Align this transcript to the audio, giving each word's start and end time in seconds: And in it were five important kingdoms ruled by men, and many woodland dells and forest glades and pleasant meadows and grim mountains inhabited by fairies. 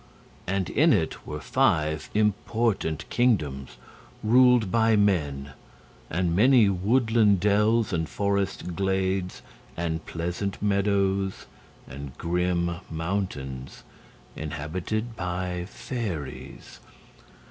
And 0.47 0.67
in 0.71 0.93
it 0.93 1.27
were 1.27 1.39
five 1.39 2.09
important 2.15 3.07
kingdoms 3.11 3.77
ruled 4.23 4.71
by 4.71 4.95
men, 4.95 5.51
and 6.09 6.35
many 6.35 6.69
woodland 6.69 7.39
dells 7.39 7.93
and 7.93 8.09
forest 8.09 8.75
glades 8.75 9.43
and 9.77 10.03
pleasant 10.07 10.59
meadows 10.59 11.45
and 11.87 12.17
grim 12.17 12.77
mountains 12.89 13.83
inhabited 14.35 15.15
by 15.15 15.65
fairies. 15.69 16.79